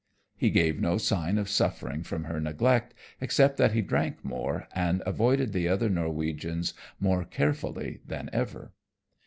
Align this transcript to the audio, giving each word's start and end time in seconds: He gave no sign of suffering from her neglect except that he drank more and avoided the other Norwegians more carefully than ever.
He 0.35 0.49
gave 0.49 0.81
no 0.81 0.97
sign 0.97 1.37
of 1.37 1.47
suffering 1.47 2.01
from 2.01 2.23
her 2.23 2.39
neglect 2.39 2.95
except 3.19 3.57
that 3.57 3.73
he 3.73 3.83
drank 3.83 4.25
more 4.25 4.67
and 4.73 5.03
avoided 5.05 5.53
the 5.53 5.67
other 5.67 5.89
Norwegians 5.89 6.73
more 6.99 7.23
carefully 7.23 7.99
than 8.07 8.27
ever. 8.33 8.71